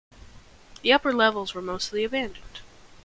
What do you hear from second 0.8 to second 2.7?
The upper levels were mostly abandoned.